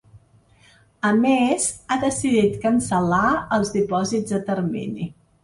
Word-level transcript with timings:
A 1.09 1.11
més, 1.17 1.67
ha 1.89 1.97
decidit 2.05 2.57
cancel·lar 2.65 3.29
els 3.59 3.71
dipòsits 3.77 4.41
a 4.41 4.43
termini. 4.51 5.09